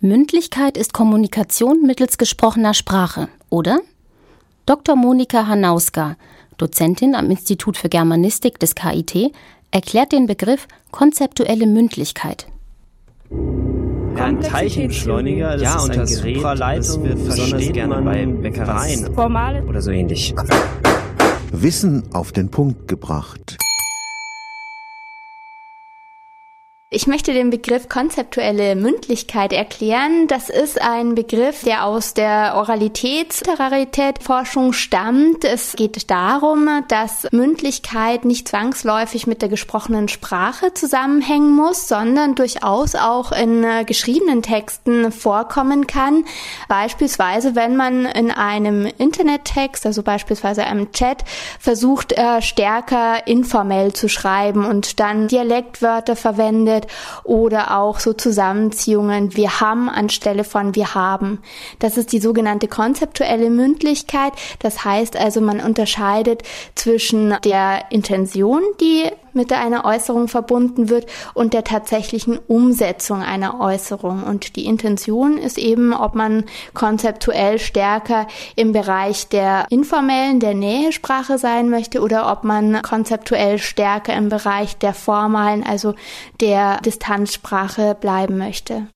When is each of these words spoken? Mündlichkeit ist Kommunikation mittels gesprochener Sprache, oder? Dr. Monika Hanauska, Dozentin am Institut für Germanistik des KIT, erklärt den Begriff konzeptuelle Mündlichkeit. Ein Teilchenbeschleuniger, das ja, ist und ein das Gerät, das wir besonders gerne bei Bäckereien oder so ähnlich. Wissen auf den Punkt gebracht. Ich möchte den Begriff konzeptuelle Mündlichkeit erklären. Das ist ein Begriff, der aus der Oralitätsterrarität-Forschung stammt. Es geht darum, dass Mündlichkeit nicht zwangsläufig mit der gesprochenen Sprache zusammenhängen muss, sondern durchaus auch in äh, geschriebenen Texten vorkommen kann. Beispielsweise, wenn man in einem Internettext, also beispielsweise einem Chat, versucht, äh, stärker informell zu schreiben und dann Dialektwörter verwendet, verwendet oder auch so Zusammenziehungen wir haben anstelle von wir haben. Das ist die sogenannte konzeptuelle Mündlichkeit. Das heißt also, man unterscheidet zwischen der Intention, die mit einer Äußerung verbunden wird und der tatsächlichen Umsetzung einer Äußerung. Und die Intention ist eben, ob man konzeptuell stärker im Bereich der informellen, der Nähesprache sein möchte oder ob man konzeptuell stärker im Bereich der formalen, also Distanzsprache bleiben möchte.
Mündlichkeit 0.00 0.76
ist 0.76 0.92
Kommunikation 0.92 1.82
mittels 1.82 2.18
gesprochener 2.18 2.72
Sprache, 2.72 3.28
oder? 3.50 3.80
Dr. 4.64 4.94
Monika 4.94 5.48
Hanauska, 5.48 6.16
Dozentin 6.56 7.16
am 7.16 7.32
Institut 7.32 7.76
für 7.76 7.88
Germanistik 7.88 8.60
des 8.60 8.76
KIT, 8.76 9.32
erklärt 9.72 10.12
den 10.12 10.28
Begriff 10.28 10.68
konzeptuelle 10.92 11.66
Mündlichkeit. 11.66 12.46
Ein 14.14 14.40
Teilchenbeschleuniger, 14.40 15.56
das 15.56 15.62
ja, 15.62 15.76
ist 15.76 15.82
und 15.82 15.90
ein 15.90 15.98
das 15.98 16.22
Gerät, 16.22 16.44
das 16.44 17.02
wir 17.02 17.14
besonders 17.16 17.72
gerne 17.72 18.02
bei 18.02 18.24
Bäckereien 18.24 19.08
oder 19.68 19.82
so 19.82 19.90
ähnlich. 19.90 20.32
Wissen 21.50 22.04
auf 22.12 22.30
den 22.30 22.50
Punkt 22.52 22.86
gebracht. 22.86 23.57
Ich 26.90 27.06
möchte 27.06 27.34
den 27.34 27.50
Begriff 27.50 27.90
konzeptuelle 27.90 28.74
Mündlichkeit 28.74 29.52
erklären. 29.52 30.26
Das 30.26 30.48
ist 30.48 30.80
ein 30.80 31.14
Begriff, 31.14 31.62
der 31.62 31.84
aus 31.84 32.14
der 32.14 32.54
Oralitätsterrarität-Forschung 32.56 34.72
stammt. 34.72 35.44
Es 35.44 35.76
geht 35.76 36.10
darum, 36.10 36.66
dass 36.88 37.26
Mündlichkeit 37.30 38.24
nicht 38.24 38.48
zwangsläufig 38.48 39.26
mit 39.26 39.42
der 39.42 39.50
gesprochenen 39.50 40.08
Sprache 40.08 40.72
zusammenhängen 40.72 41.54
muss, 41.54 41.88
sondern 41.88 42.34
durchaus 42.34 42.94
auch 42.94 43.32
in 43.32 43.64
äh, 43.64 43.84
geschriebenen 43.84 44.40
Texten 44.40 45.12
vorkommen 45.12 45.86
kann. 45.86 46.24
Beispielsweise, 46.70 47.54
wenn 47.54 47.76
man 47.76 48.06
in 48.06 48.30
einem 48.30 48.86
Internettext, 48.86 49.84
also 49.84 50.02
beispielsweise 50.02 50.64
einem 50.64 50.90
Chat, 50.92 51.22
versucht, 51.60 52.12
äh, 52.12 52.40
stärker 52.40 53.26
informell 53.26 53.92
zu 53.92 54.08
schreiben 54.08 54.64
und 54.64 55.00
dann 55.00 55.28
Dialektwörter 55.28 56.16
verwendet, 56.16 56.77
verwendet 56.78 56.86
oder 57.24 57.76
auch 57.76 58.00
so 58.00 58.12
Zusammenziehungen 58.12 59.36
wir 59.36 59.60
haben 59.60 59.88
anstelle 59.88 60.44
von 60.44 60.74
wir 60.74 60.94
haben. 60.94 61.40
Das 61.78 61.96
ist 61.96 62.12
die 62.12 62.20
sogenannte 62.20 62.68
konzeptuelle 62.68 63.50
Mündlichkeit. 63.50 64.32
Das 64.60 64.84
heißt 64.84 65.16
also, 65.16 65.40
man 65.40 65.60
unterscheidet 65.60 66.42
zwischen 66.74 67.36
der 67.44 67.90
Intention, 67.90 68.62
die 68.80 69.10
mit 69.38 69.52
einer 69.52 69.84
Äußerung 69.84 70.28
verbunden 70.28 70.88
wird 70.88 71.06
und 71.32 71.54
der 71.54 71.64
tatsächlichen 71.64 72.38
Umsetzung 72.48 73.22
einer 73.22 73.60
Äußerung. 73.60 74.24
Und 74.24 74.56
die 74.56 74.66
Intention 74.66 75.38
ist 75.38 75.58
eben, 75.58 75.92
ob 75.94 76.14
man 76.14 76.44
konzeptuell 76.74 77.58
stärker 77.58 78.26
im 78.56 78.72
Bereich 78.72 79.28
der 79.28 79.66
informellen, 79.70 80.40
der 80.40 80.54
Nähesprache 80.54 81.38
sein 81.38 81.70
möchte 81.70 82.00
oder 82.00 82.30
ob 82.32 82.42
man 82.42 82.82
konzeptuell 82.82 83.58
stärker 83.58 84.14
im 84.14 84.28
Bereich 84.28 84.76
der 84.76 84.92
formalen, 84.92 85.64
also 85.64 85.94
Distanzsprache 86.76 87.94
bleiben 87.94 88.38
möchte. 88.38 88.88